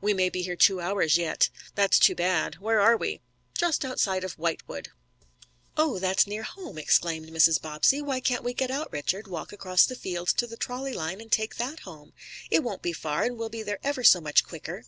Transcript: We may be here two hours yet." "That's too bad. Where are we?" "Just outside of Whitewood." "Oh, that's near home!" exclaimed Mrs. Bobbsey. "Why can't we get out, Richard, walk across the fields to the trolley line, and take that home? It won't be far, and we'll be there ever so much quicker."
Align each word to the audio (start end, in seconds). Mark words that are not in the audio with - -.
We 0.00 0.14
may 0.14 0.30
be 0.30 0.40
here 0.40 0.56
two 0.56 0.80
hours 0.80 1.18
yet." 1.18 1.50
"That's 1.74 1.98
too 1.98 2.14
bad. 2.14 2.54
Where 2.60 2.80
are 2.80 2.96
we?" 2.96 3.20
"Just 3.58 3.84
outside 3.84 4.24
of 4.24 4.38
Whitewood." 4.38 4.88
"Oh, 5.76 5.98
that's 5.98 6.26
near 6.26 6.44
home!" 6.44 6.78
exclaimed 6.78 7.28
Mrs. 7.28 7.60
Bobbsey. 7.60 8.00
"Why 8.00 8.20
can't 8.20 8.42
we 8.42 8.54
get 8.54 8.70
out, 8.70 8.90
Richard, 8.90 9.28
walk 9.28 9.52
across 9.52 9.84
the 9.84 9.94
fields 9.94 10.32
to 10.32 10.46
the 10.46 10.56
trolley 10.56 10.94
line, 10.94 11.20
and 11.20 11.30
take 11.30 11.56
that 11.56 11.80
home? 11.80 12.14
It 12.50 12.62
won't 12.62 12.80
be 12.80 12.94
far, 12.94 13.24
and 13.24 13.36
we'll 13.36 13.50
be 13.50 13.62
there 13.62 13.78
ever 13.84 14.02
so 14.02 14.18
much 14.18 14.44
quicker." 14.44 14.84